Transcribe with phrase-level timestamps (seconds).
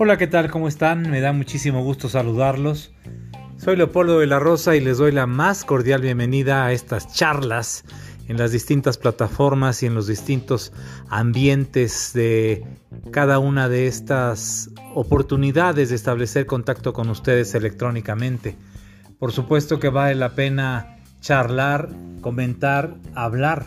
[0.00, 0.48] Hola, ¿qué tal?
[0.48, 1.10] ¿Cómo están?
[1.10, 2.92] Me da muchísimo gusto saludarlos.
[3.56, 7.84] Soy Leopoldo de la Rosa y les doy la más cordial bienvenida a estas charlas
[8.28, 10.72] en las distintas plataformas y en los distintos
[11.08, 12.64] ambientes de
[13.10, 18.54] cada una de estas oportunidades de establecer contacto con ustedes electrónicamente.
[19.18, 21.88] Por supuesto que vale la pena charlar,
[22.20, 23.66] comentar, hablar.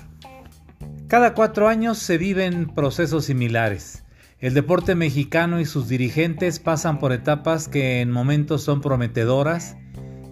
[1.09, 4.05] Cada cuatro años se viven procesos similares.
[4.41, 9.77] El deporte mexicano y sus dirigentes pasan por etapas que en momentos son prometedoras,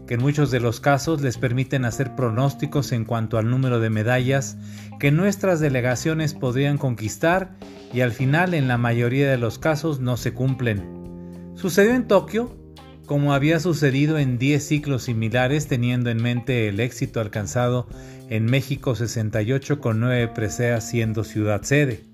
[0.07, 3.91] que en muchos de los casos les permiten hacer pronósticos en cuanto al número de
[3.91, 4.57] medallas
[4.99, 7.55] que nuestras delegaciones podrían conquistar
[7.93, 11.53] y al final en la mayoría de los casos no se cumplen.
[11.53, 12.57] Sucedió en Tokio,
[13.05, 17.87] como había sucedido en 10 ciclos similares teniendo en mente el éxito alcanzado
[18.31, 22.05] en México 68 con 9 preseas siendo ciudad sede.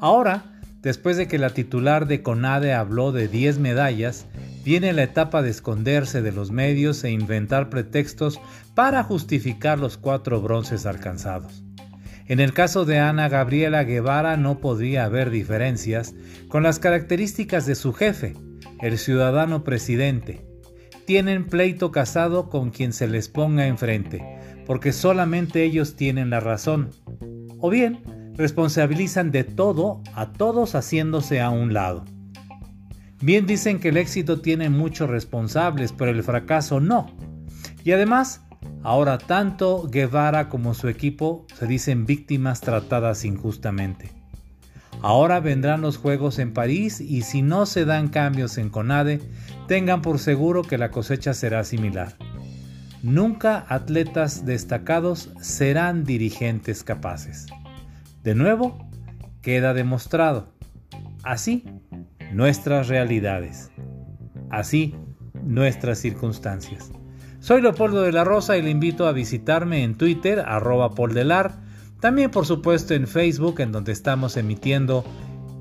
[0.00, 4.26] Ahora, Después de que la titular de CONADE habló de 10 medallas,
[4.64, 8.40] viene la etapa de esconderse de los medios e inventar pretextos
[8.74, 11.64] para justificar los cuatro bronces alcanzados.
[12.26, 16.14] En el caso de Ana Gabriela Guevara no podría haber diferencias
[16.48, 18.34] con las características de su jefe,
[18.80, 20.46] el ciudadano presidente.
[21.06, 24.22] Tienen pleito casado con quien se les ponga enfrente,
[24.66, 26.90] porque solamente ellos tienen la razón.
[27.60, 28.00] O bien,
[28.38, 32.04] responsabilizan de todo a todos haciéndose a un lado.
[33.20, 37.10] Bien dicen que el éxito tiene muchos responsables, pero el fracaso no.
[37.84, 38.42] Y además,
[38.84, 44.12] ahora tanto Guevara como su equipo se dicen víctimas tratadas injustamente.
[45.02, 49.20] Ahora vendrán los Juegos en París y si no se dan cambios en CONADE,
[49.66, 52.16] tengan por seguro que la cosecha será similar.
[53.02, 57.46] Nunca atletas destacados serán dirigentes capaces.
[58.28, 58.76] De nuevo,
[59.40, 60.52] queda demostrado.
[61.22, 61.64] Así,
[62.30, 63.70] nuestras realidades.
[64.50, 64.94] Así,
[65.42, 66.90] nuestras circunstancias.
[67.40, 71.58] Soy Leopoldo de la Rosa y le invito a visitarme en Twitter, arroba poldelar,
[72.00, 75.06] también por supuesto en Facebook, en donde estamos emitiendo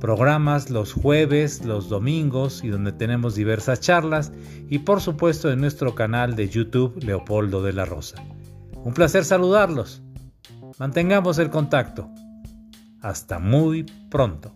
[0.01, 4.33] programas los jueves, los domingos y donde tenemos diversas charlas,
[4.67, 8.21] y por supuesto en nuestro canal de YouTube Leopoldo de la Rosa.
[8.83, 10.03] Un placer saludarlos.
[10.79, 12.11] Mantengamos el contacto.
[13.01, 14.53] Hasta muy pronto.